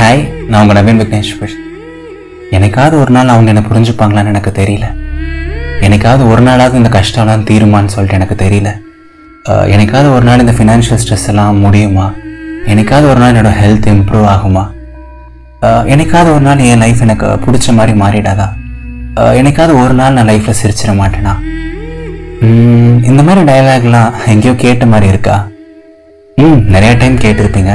[0.00, 1.54] Hi நான் உங்கள் நவீன் விக்னேஸ்வர்
[2.56, 4.86] எனக்காவது ஒரு நாள் அவங்க என்னை புரிஞ்சுப்பாங்களான்னு எனக்கு தெரியல.
[5.86, 8.70] எனக்காவது ஒரு நாளாவது இந்த கஷ்டம்லாம் தீருமான்னு சொல்லிட்டு எனக்கு தெரியல.
[9.74, 12.06] எனக்காவது ஒரு நாள் இந்த ஃபினான்ஷியல் ஸ்ட்ரெஸ் எல்லாம் முடியுமா?
[12.74, 14.64] எனக்காவது ஒரு நாள் என்னோட ஹெல்த் இம்ப்ரூவ் ஆகுமா?
[15.96, 18.48] எனக்காவது ஒரு நாள் என் லைஃப் எனக்கு பிடிச்ச மாதிரி மாறிடாதா?
[19.42, 21.36] எனக்காவது ஒரு நாள் நான் லைஃப்பில் சிரிச்சிட மாட்டேனா?
[23.10, 25.38] இந்த மாதிரி டைலாக்லாம் எங்கேயோ கேட்ட மாதிரி இருக்கா?
[26.44, 27.72] ம் நிறையா டைம் கேட்டிருப்பீங்க.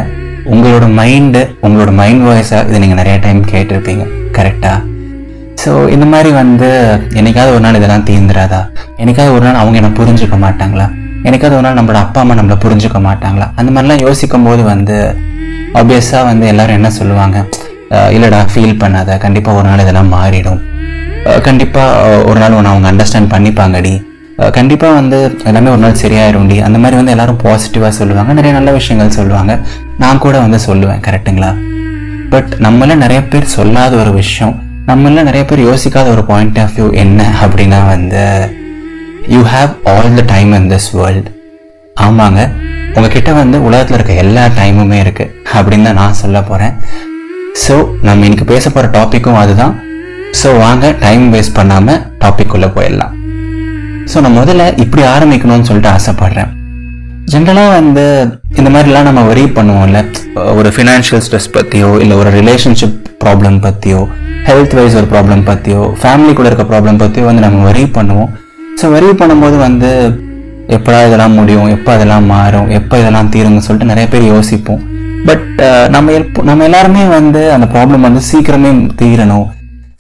[0.54, 4.03] உங்களோட மைண்டு உங்களோட மைண்ட் வாய்ஸாக இதை நீங்கள் நிறைய டைம் கேட்டிருப்பீங்க
[4.38, 4.80] கரெக்டாக
[5.63, 6.67] ஸோ இந்த மாதிரி வந்து
[7.20, 8.59] என்னைக்காவது ஒரு நாள் இதெல்லாம் தீர்ந்துடாதா
[9.02, 10.86] என்னைக்காவது ஒரு நாள் அவங்க என்ன புரிஞ்சுக்க மாட்டாங்களா?
[11.27, 13.48] என்னைக்காவது ஒரு நாள் நம்மளோட அப்பா அம்மா நம்மளை புரிஞ்சுக்க மாட்டாங்களா?
[13.59, 14.95] அந்த மாதிரிலாம் யோசிக்கும் போது வந்து
[15.80, 17.38] ஆப்வியஸாக வந்து எல்லாரும் என்ன சொல்லுவாங்க?
[18.16, 19.17] இல்லைடா ஃபீல் பண்ணாத.
[19.23, 20.62] கண்டிப்பாக ஒரு நாள் இதெல்லாம் மாறிடும்.
[21.48, 23.94] கண்டிப்பாக ஒரு நாள் ஒன்று அவங்க அண்டர்ஸ்டாண்ட் பண்ணிப்பாங்கடி.
[24.55, 25.17] கண்டிப்பாக வந்து
[25.49, 26.57] எல்லாமே ஒரு நாள் சரியாயிரும்டி.
[26.67, 28.31] அந்த மாதிரி வந்து எல்லாரும் பாசிட்டிவாக சொல்லுவாங்க.
[28.34, 29.53] நிறைய நல்ல விஷயங்கள் சொல்லுவாங்க.
[30.03, 31.52] நான் கூட வந்து சொல்லுவேன் கரெக்ட்டுங்களா?
[32.34, 34.53] பட் நம்மள நிறைய பேர் சொல்லாத ஒரு விஷயம்
[34.89, 38.23] நம்மள நிறைய பேர் யோசிக்காத ஒரு பாயிண்ட் ஆஃப் வியூ என்ன அப்படின்னா வந்து
[39.36, 41.31] you have all the time in this world
[42.05, 42.42] ஆமாங்க.
[42.95, 46.73] உங்ககிட்ட வந்து உலகத்தில் இருக்க எல்லா டைமுமே இருக்குது அப்படின்னு தான் நான் சொல்ல போகிறேன்
[47.66, 47.75] ஸோ
[48.08, 49.75] நம்ம இன்னைக்கு பேச போகிற டாப்பிக்கும் அதுதான்.
[50.42, 53.14] ஸோ வாங்க டைம் வேஸ்ட் பண்ணாமல் டாபிக் உள்ளே போயிடலாம்.
[54.11, 56.52] ஸோ நான் முதல்ல இப்படி ஆரம்பிக்கணும்னு சொல்லிட்டு ஆசைப்படுறேன்.
[57.34, 58.03] ஜென்ரலாக வந்து
[58.59, 60.00] இந்த மாதிரிலாம் நம்ம வரி பண்ணுவோம்ல.
[60.59, 64.02] ஒரு ஃபினான்ஷியல் ஸ்ட்ரெஸ் பற்றியோ இல்லை ஒரு ரிலேஷன்ஷிப் ப்ராப்ளம் பற்றியோ
[64.50, 68.30] ஹெல்த் வைஸ் ஒரு ப்ராப்ளம் பற்றியோ ஃபேமிலி கூட இருக்க ப்ராப்ளம் பற்றியோ வந்து நம்ம வரி பண்ணுவோம்.
[68.81, 69.89] ஸோ வரி பண்ணும்போது வந்து
[70.78, 74.83] எப்படா இதெல்லாம் முடியும் எப்போ இதெல்லாம் மாறும் எப்போ இதெல்லாம் தீரும்னு சொல்லிட்டு நிறைய பேர் யோசிப்போம்.
[75.30, 75.61] பட்
[75.95, 76.17] நம்ம
[76.50, 79.48] நம்ம எல்லாருமே வந்து அந்த ப்ராப்ளம் வந்து சீக்கிரமே தீரணும்.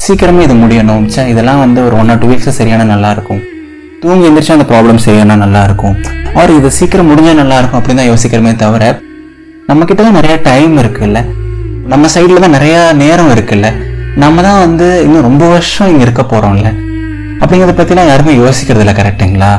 [0.05, 1.03] சீக்கிரமே இது முடியணும்.
[1.11, 3.43] ச்சே இதெல்லாம் வந்து ஒரு ஒன் ஆர் டூ வீக்ஸ் சரியான நல்லாயிருக்கும்
[4.05, 5.95] தூங்கி எந்திரிச்சு அந்த ப்ராப்ளம் செய்யணும் நல்லாயிருக்கும்.
[6.39, 8.83] ஆர் இது சீக்கிரம் முடிஞ்சால் நல்லாயிருக்கும் அப்படின்னு தான் யோசிக்கிறமே தவிர
[9.69, 11.19] நம்ம தான் நிறையா டைம் இருக்குல்ல.
[11.91, 13.67] நம்ம சைடில் தான் நிறையா நேரம் இருக்குல்ல.
[14.23, 16.69] நம்ம தான் வந்து இன்னும் ரொம்ப வருஷம் இங்கே இருக்க போகிறோம்ல
[17.39, 19.51] அப்படிங்கிறத பற்றிலாம் யாருமே யோசிக்கிறது இல்லை கரெக்டுங்களா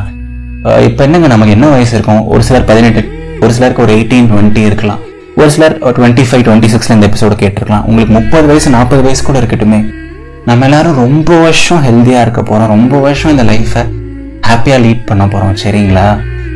[0.88, 2.22] இப்போ என்னங்க நமக்கு என்ன வயசு இருக்கும்?
[2.34, 3.02] ஒரு சிலர் பதினெட்டு
[3.42, 5.00] ஒரு சிலருக்கு ஒரு எயிட்டீன் டுவெண்ட்டி இருக்கலாம்.
[5.40, 7.84] ஒரு சிலர் டுவெண்ட்டி ஃபைவ் டுவெண்ட்டி சிக்ஸில் இந்த எபிசோடு கேட்டிருக்கலாம்.
[7.88, 9.80] உங்களுக்கு முப்பது வயசு நாற்பது வயசு கூட இருக்கட்டுமே.
[10.48, 13.84] நம்ம எல்லாரும் ரொம்ப வருஷம் ஹெல்த்தியாக இருக்க போகிறோம் ரொம்ப வருஷம் இந்த லைஃப்பை
[14.48, 16.06] ஹாப்பியாக லீட் பண்ண போகிறோம் சரிங்களா?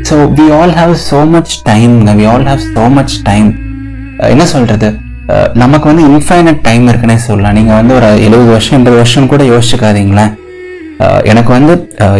[0.09, 3.49] So we all have so much time we all have so much time
[4.34, 4.91] என்ன சொல்கிறது
[5.62, 7.56] நமக்கு வந்து இன்ஃபைனட் டைம் இருக்குன்னே சொல்லலாம்.
[7.59, 10.33] நீங்கள் வந்து ஒரு எழுபது வருஷம் எண்பது வருஷம் கூட யோசிச்சுக்காதீங்களேன்.
[11.31, 11.75] எனக்கு வந்து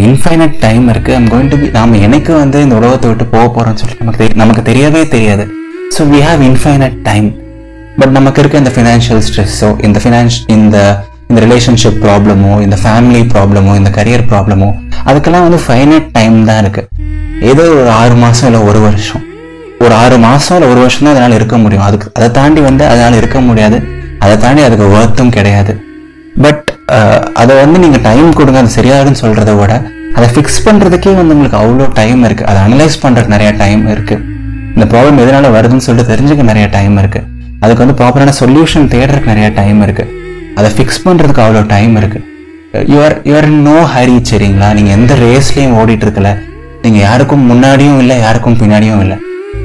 [0.09, 3.81] இன்ஃபைனட் டைம் இருக்குது ஐம் கோயிங் டு பி நாம் எனக்கு வந்து இந்த உலகத்தை விட்டு போக போகிறோம்னு
[3.83, 5.45] சொல்லிட்டு நமக்கு தெரிய நமக்கு தெரியவே தெரியாது.
[5.97, 7.27] So we have infinite time
[8.01, 10.77] but நமக்கு இருக்க இந்த ஃபினான்ஷியல் ஸ்ட்ரெஸ்ஸோ இந்த ஃபினான்ஷ் இந்த
[11.31, 14.71] இந்த ரிலேஷன்ஷிப் ப்ராப்ளமோ இந்த ஃபேமிலி ப்ராப்ளமோ இந்த கரியர் ப்ராப்ளமோ
[15.09, 16.83] அதுக்கெல்லாம் வந்து ஃபைனட் டைம் தான் இருக்கு.
[17.51, 19.23] ஏதோ ஒரு ஆறு மாதம் இல்லை ஒரு வருஷம்.
[19.85, 21.85] ஒரு ஆறு மாதம் இல்லை ஒரு வருஷம் தான் அதனால் இருக்க முடியும்.
[21.89, 23.79] அதுக்கு அதை தாண்டி வந்து அதனால் இருக்க முடியாது.
[24.25, 25.75] அதை தாண்டி அதுக்கு ஒர்த்தும் கிடையாது.
[26.45, 26.67] பட்
[27.43, 28.61] அதை வந்து நீங்கள் டைம் கொடுங்க.
[28.65, 29.73] அது சரியாகுன்னு சொல்கிறத விட
[30.19, 34.25] அதை ஃபிக்ஸ் பண்ணுறதுக்கே வந்து உங்களுக்கு அவ்வளோ டைம் இருக்குது அதை அனலைஸ் பண்ணுறதுக்கு நிறையா டைம் இருக்குது
[34.77, 37.27] இந்த ப்ராப்ளம் எதனால் வருதுன்னு சொல்லிட்டு தெரிஞ்சுக்க நிறைய டைம் இருக்குது
[37.63, 40.11] அதுக்கு வந்து ப்ராப்பரான சொல்யூஷன் தேடுறதுக்கு நிறைய டைம் இருக்குது
[40.59, 42.27] அதை ஃபிக்ஸ் பண்ணுறதுக்கு அவ்வளோ டைம் இருக்குது
[42.75, 44.67] யுவர் யுவர் நோ ஹரி சரிங்களா?
[44.77, 46.29] நீங்கள் எந்த ரேஸ்லேயும் ஓடிட்டுருக்கல.
[46.83, 49.17] நீங்கள் யாருக்கும் முன்னாடியும் இல்லை யாருக்கும் பின்னாடியும் இல்லை.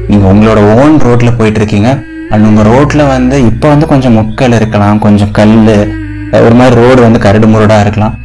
[0.10, 1.90] நீங்கள் உங்களோட ஓன் ரோட்டில் போயிட்டுருக்கீங்க.
[2.32, 5.54] அண்ட் உங்கள் ரோட்டில் வந்து இப்போ வந்து கொஞ்சம் முக்கல் இருக்கலாம் கொஞ்சம் கல்
[6.46, 8.16] ஒரு மாதிரி ரோடு வந்து கரடு முரடாக இருக்கலாம்.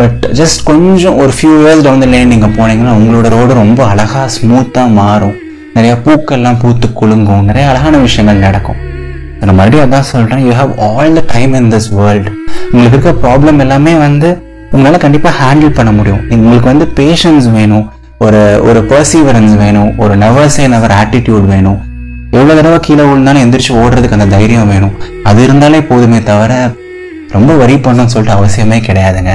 [0.00, 4.26] பட் ஜஸ்ட் கொஞ்சம் ஒரு few years down the line நீங்கள் போனீங்கன்னா உங்களோட ரோடு ரொம்ப அழகாக
[4.36, 5.36] ஸ்மூத்தாக மாறும்.
[5.76, 7.44] நிறையா பூக்கள்லாம் பூத்து குலுங்கும்.
[7.50, 8.78] நிறைய அழகான விஷயங்கள் நடக்கும்.
[9.40, 12.30] நான் மறுபடியும் அதான் சொல்கிறேன் you have all the time in this world
[12.72, 14.28] உங்களுக்கு இருக்க ப்ராப்ளம் எல்லாமே வந்து
[14.72, 16.22] உங்களால் கண்டிப்பாக ஹேண்டில் பண்ண முடியும்.
[16.30, 17.86] உங்களுக்கு வந்து பேஷன்ஸ் வேணும்
[18.24, 21.78] ஒரு ஒரு பர்சீவரன்ஸ் வேணும் ஒரு நர்வஸ் அண்ட் அவர் ஆட்டிடியூட் வேணும்.
[22.30, 24.94] எவ்வளோ தடவை கீழே விழுந்தாலும் எந்திரிச்சு ஓடுறதுக்கு அந்த தைரியம் வேணும்.
[25.22, 26.52] அது இருந்தாலே போதுமே தவிர
[27.36, 29.32] ரொம்ப வரி பண்ணணும்னு சொல்லிட்டு அவசியமே கிடையாதுங்க.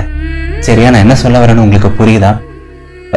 [0.59, 2.31] சரியா நான் என்ன சொல்ல வரேன்னு உங்களுக்கு புரியுதா?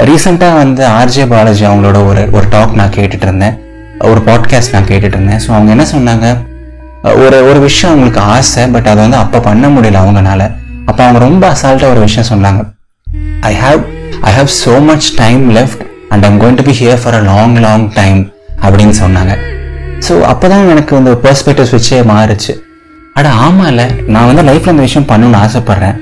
[0.08, 3.54] ரீசெண்டாக வந்து ஆர்ஜே பாலாஜி அவங்களோட ஒரு ஒரு டாக் நான் கேட்டுட்டு இருந்தேன்.
[3.98, 5.40] ஒரு பாட்காஸ்ட் நான் கேட்டுட்டு இருந்தேன்.
[5.46, 6.26] ஸோ அவங்க என்ன சொன்னாங்க?
[7.10, 10.42] ஒரு ஒரு விஷயம் அவங்களுக்கு ஆசை பட் அதை வந்து அப்போ பண்ண முடியல அவங்கனால.
[10.88, 12.62] அப்போ அவங்க ரொம்ப அசால்ட்டாக ஒரு விஷயம் சொன்னாங்க.
[13.50, 13.80] I have
[14.28, 15.82] I have so much time left
[16.12, 18.20] and I'm going to be here for a long long time
[18.64, 19.34] அப்படின்னு சொன்னாங்க.
[20.06, 22.54] ஸோ அப்போ தான் எனக்கு இந்த பெர்ஸ்பெக்டிவ் ஸ்விட்சே மாறுச்சு.
[23.18, 25.96] அட ஆமாம்ல நான் வந்து லைஃப்பில் இந்த விஷயம் பண்ணணும்னு ஆசைப்பட்றேன்.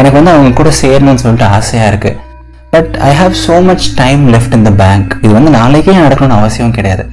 [0.00, 2.16] எனக்கு வந்து அவங்க கூட சேரணும்னு சொல்லிட்டு ஆசையாக இருக்குது
[2.74, 6.76] but I have so much time left in the bank இது வந்து நாளைக்கே நடக்கணும்னு அவசியம்
[6.78, 7.04] கிடையாது.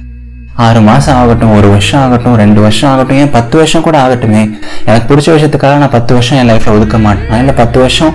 [0.64, 4.42] ஆறு மாதம் ஆகட்டும் ஒரு வருஷம் ஆகட்டும் ரெண்டு வருஷம் ஆகட்டும் ஏன் பத்து வருஷம் கூட ஆகட்டுமே?
[4.84, 7.38] எனக்கு பிடிச்ச விஷயத்துக்காக நான் பத்து வருஷம் என் லைஃப்பில் ஒதுக்க மாட்டேன்.
[7.42, 8.14] இல்லை பத்து வருஷம்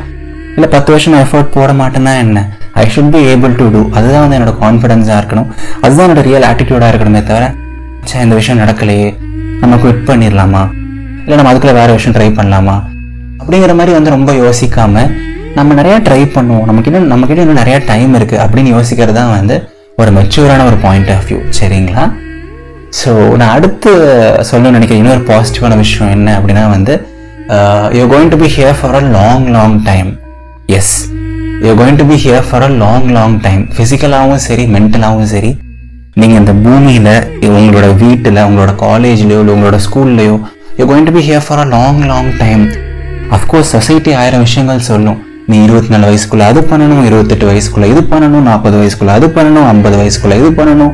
[0.56, 2.40] இல்லை பத்து வருஷம் நான் எஃபோர்ட் போட மாட்டேன்னா என்ன?
[2.74, 5.50] I should be able to do அதுதான் வந்து என்னோட கான்ஃபிடென்ஸாக இருக்கணும்.
[5.82, 7.54] அதுதான் என்னோட ரியல் ஆட்டிடியூடாக இருக்கணுமே தவிர
[8.04, 9.10] சே இந்த விஷயம் நடக்கலையே.
[9.62, 10.64] நம்ம குவிட் பண்ணிடலாமா?
[11.24, 12.78] இல்லை நம்ம அதுக்குள்ள வேறு விஷயம் ட்ரை பண்ணலாமா?
[13.42, 15.06] அப்படிங்கிற மாதிரி வந்து ரொம்ப யோசிக்காம
[15.56, 16.66] நம்ம நிறைய ட்ரை பண்ணுவோம்.
[16.66, 21.26] நமக்கு இன்னும் இன்னும் நிறைய டைம் இருக்குது அப்படின்னு யோசிக்கிறது தான் வந்து ஒரு மெச்சூரான ஒரு பாயிண்ட் ஆஃப்
[21.30, 22.06] வியூ சரிங்களா?
[23.00, 23.92] ஸோ நான் அடுத்து
[24.50, 26.94] சொல்லணும்னு நினைக்கிறேன் இன்னொரு பாசிட்டிவான விஷயம் என்ன அப்படின்னா வந்து
[27.98, 30.10] you going to be here for a long long time
[30.78, 30.94] yes
[31.66, 35.52] you going to be here for a long long time ஃபிசிக்கலாகவும் சரி மென்டலாகவும் சரி.
[36.22, 37.12] நீங்கள் இந்த பூமியில்
[37.58, 40.36] உங்களோட வீட்டில் உங்களோட காலேஜ்லேயோ இல்லை உங்களோட ஸ்கூல்லையோ
[40.80, 42.64] you going to be here for a long long time
[43.38, 45.20] of course society ஆயிரம் விஷயங்கள் சொல்லும்.
[45.50, 49.96] நீ இருபத்தி நாலு வயசுக்குள்ளே அது பண்ணணும் இருபத்தெட்டு வயசுக்குள்ளே இது பண்ணணும் நாற்பது வயசுக்குள்ளே அது பண்ணணும் ஐம்பது
[50.02, 50.94] வயசுக்குள்ளே இது பண்ணணும்.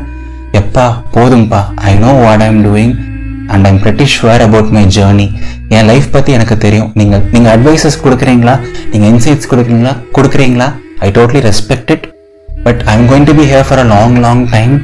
[0.60, 1.62] எப்பா போதும்பா.
[1.90, 2.94] I know what I'm doing
[3.54, 5.28] and I'm British sure about my journey
[5.76, 6.92] N life பற்றி எனக்கு தெரியும்.
[7.00, 8.56] நீங்கள் நீங்கள் அட்வைசஸ் கொடுக்குறீங்களா?
[8.92, 9.94] நீங்கள் இன்சைட்ஸ் கொடுக்குறீங்களா?
[10.18, 10.68] கொடுக்குறீங்களா?
[11.06, 12.06] I totally respect it
[12.68, 14.76] but I am going to be here for a long long time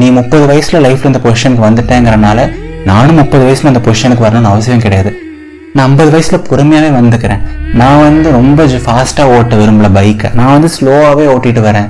[0.00, 2.40] நீ முப்பது வயசுல லைஃப்ல இந்த பொசிஷனுக்கு வந்துட்டேங்கிறனால
[2.90, 5.10] நானும் முப்பது வயசுல அந்த பொசிஷனுக்கு வரணும்னு அவசியம் கிடையாது.
[5.74, 7.40] நான் ஐம்பது வயசுல பொறுமையாவே வந்துக்கிறேன்.
[7.80, 11.88] நான் வந்து ரொம்ப ஃபாஸ்டா ஓட்ட விரும்பல பைக்கை நான் வந்து ஸ்லோவாவே ஓட்டிட்டு வரேன்.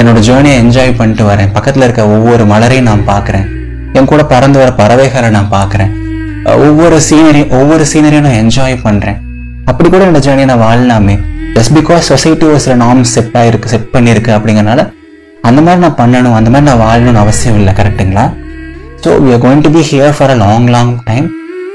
[0.00, 1.50] என்னோட ஜேர்னியை என்ஜாய் பண்ணிட்டு வரேன்.
[1.56, 3.46] பக்கத்தில் இருக்க ஒவ்வொரு மலரையும் நான் பார்க்குறேன்.
[3.98, 5.90] என் கூட பறந்து வர பறவைகளை நான் பார்க்கறேன்.
[6.64, 9.18] ஒவ்வொரு சீனரியும் ஒவ்வொரு சீனரியும் நான் என்ஜாய் பண்ணுறேன்
[9.70, 11.14] அப்படி கூட என்னோட ஜேர்னியை நான் வாழலாமே
[11.56, 14.80] ஜஸ்ட் பிகாஸ் சொசைட்டி ஒரு சில நார்ம்ஸ் செட் ஆகிருக்கு செட் பண்ணியிருக்கு அப்படிங்கறனால
[15.48, 18.24] அந்த மாதிரி நான் பண்ணணும் அந்த மாதிரி நான் வாழணும்னு அவசியம் இல்லை கரெக்ட்டுங்களா
[19.04, 21.26] so we are going to be here for a long long time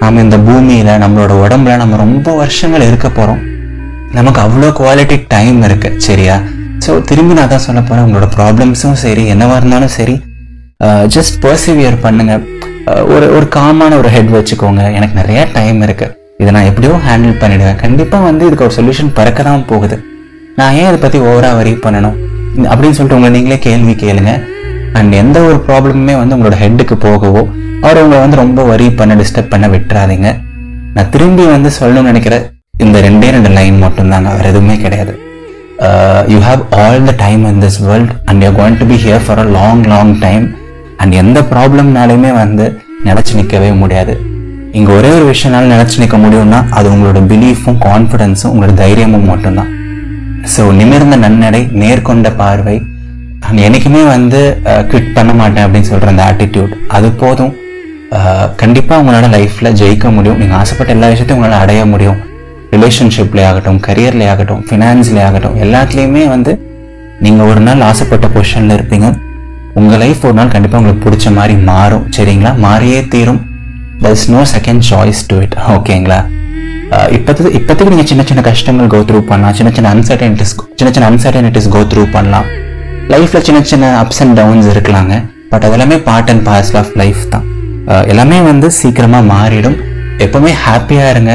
[0.01, 3.41] நாம் இந்த பூமியில் நம்மளோட உடம்புல நம்ம ரொம்ப வருஷங்கள் இருக்க போகிறோம்
[4.11, 6.35] நமக்கு அவ்வளோ குவாலிட்டி டைம் இருக்கு சரியா?
[6.89, 10.15] ஸோ திரும்பி நான் தான் சொல்ல போகிறேன் உங்களோட ப்ராப்ளம்ஸும் சரி என்னவாக இருந்தாலும் சரி
[10.85, 12.33] uh, ஜஸ்ட் பர்சிவியர் பண்ணுங்க.
[12.91, 14.83] Uh, ஒரு ஒரு காமான ஒரு ஹெட் வச்சுக்கோங்க.
[14.97, 16.07] எனக்கு நிறைய டைம் இருக்கு.
[16.41, 17.77] இதை நான் எப்படியோ ஹேண்டில் பண்ணிடுவேன்.
[17.83, 19.97] கண்டிப்பாக வந்து இதுக்கு ஒரு சொல்யூஷன் பிறக்க தான் போகுது.
[20.57, 22.17] நான் ஏன் இதை பத்தி ஓவரா வரி பண்ணணும்?
[22.71, 24.33] அப்படின்னு சொல்லிட்டு உங்களை நீங்களே கேள்வி கேளுங்க.
[24.99, 27.43] அண்ட் எந்த ஒரு ப்ராப்ளமுமே வந்து உங்களோட ஹெட்டுக்கு போகவோ
[27.85, 30.29] அவர் உங்களை வந்து ரொம்ப வரி பண்ண டிஸ்டர்ப் பண்ண விட்டுறாதீங்க.
[30.97, 32.37] நான் திரும்பி வந்து சொல்லணும்னு நினைக்கிற
[32.85, 34.29] இந்த ரெண்டே ரெண்டு லைன் மட்டும்தாங்க.
[34.37, 35.15] வேறு எதுவுமே கிடையாது.
[36.33, 39.41] You have all the time in this world and you going to be here for
[39.45, 40.45] a long long time
[41.01, 42.65] and எந்த ப்ராப்ளம்னாலையுமே வந்து
[43.07, 44.13] நினச்சி நிற்கவே முடியாது.
[44.77, 49.71] இங்கே ஒரே ஒரு விஷயம்னால நினச்சி நிற்க முடியும்னா அது உங்களோட பிலீஃபும் கான்ஃபிடென்ஸும் உங்களோட தைரியமும் மட்டும்தான்.
[50.53, 52.77] ஸோ நிமிர்ந்த நன்னடை நேர்கொண்ட பார்வை
[53.43, 54.39] நான் என்றைக்குமே வந்து
[54.71, 57.53] uh, குவிட் பண்ண மாட்டேன் அப்படின்னு சொல்கிற அந்த ஆட்டிடியூட் அது போதும்.
[58.17, 60.39] Uh, கண்டிப்பாக உங்களால் லைஃப்பில் ஜெயிக்க முடியும்.
[60.41, 62.19] நீங்கள் ஆசைப்பட்ட எல்லா விஷயத்தையும் உங்களால் அடைய முடியும்.
[62.75, 66.51] ரிலேஷன்ஷிப்லே ஆகட்டும் கரியர்லே ஆகட்டும் ஃபினான்ஸ்லே ஆகட்டும் எல்லாத்துலேயுமே வந்து
[67.25, 69.07] நீங்கள் ஒரு நாள் ஆசைப்பட்ட பொசிஷனில் இருப்பீங்க.
[69.79, 72.05] உங்கள் லைஃப் ஒரு நாள் கண்டிப்பாக உங்களுக்கு பிடிச்ச மாதிரி மாறும்.
[72.17, 72.51] சரிங்களா?
[72.65, 73.41] மாறியே தீரும்.
[74.03, 76.19] There is no second choice to it ஓகேங்களா?
[77.17, 79.55] இப்போது இப்போதைக்கு நீங்கள் சின்ன சின்ன கஷ்டங்கள் கோ த்ரூ பண்ணலாம்.
[79.57, 82.47] சின்ன சின்ன அன்சர்டனிட்டிஸ் சின்ன சின்ன அன்சர்டனிட்டிஸ் கோ த்ரூ பண்ணலாம்.
[83.13, 85.15] லைஃப்பில் சின்ன சின்ன அப்ஸ் அண்ட் டவுன்ஸ் இருக்கலாங்க.
[85.51, 87.45] பட் அதெல்லாமே part and parcel of life தான்.
[88.11, 89.77] எல்லாமே வந்து சீக்கிரமாக மாறிடும்.
[90.25, 91.33] எப்போவுமே ஹாப்பியாக இருங்க.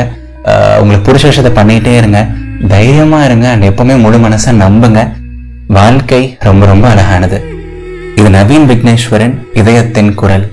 [0.81, 2.27] உங்களுக்கு பிடிச்ச விஷயத்தை பண்ணிகிட்டே இருங்க.
[2.69, 3.49] தைரியமாக இருங்க.
[3.49, 5.01] அண்ட் எப்போவுமே முழு மனசை நம்புங்க.
[5.67, 7.39] வாழ்க்கை ரொம்ப ரொம்ப அழகானது.
[8.17, 10.47] இது நவீன் விக்னேஸ்வரன் இதயத்தின் குரல்.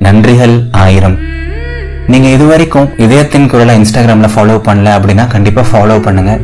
[0.00, 1.16] நன்றிகள் ஆயிரம்.
[2.12, 6.42] நீங்க இதுவரைக்கும் இதயத்தின் குரலை இன்ஸ்டாகிராம்ல ஃபாலோ பண்ணல அப்படின்னா கண்டிப்பாக ஃபாலோ பண்ணுங்கள்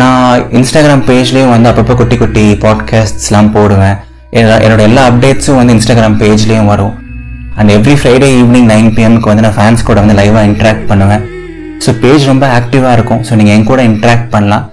[0.00, 3.96] நான் இன்ஸ்டாகிராம் பேஜ்லேயும் வந்து அப்பப்போ குட்டி குட்டி பாட்காஸ்ட்ஸ்லாம் போடுவேன்.
[4.40, 6.94] என்னோட எல்லா அப்டேட்ஸும் வந்து இன்ஸ்டாகிராம் பேஜ்லேயும் வரும்.
[7.54, 11.24] And every Friday evening nine பிஎம்க்கு வந்து நான் ஃபேன்ஸ் கூட வந்து லைவாக இன்ட்ராக்ட் பண்ணுவேன்.
[11.84, 13.22] ஸோ பேஜ் ரொம்ப ஆக்டிவாக இருக்கும்.
[13.28, 14.64] ஸோ நீங்கள் என் கூட இன்ட்ராக்ட் பண்ணலாம்.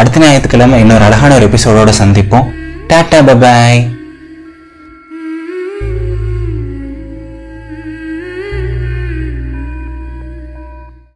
[0.00, 2.46] அடுத்த ஞாயிற்றுக்கிழமை இன்னொரு அழகான ஒரு எபிசோடோடு சந்திப்போம்.
[2.92, 3.80] Tata bye bye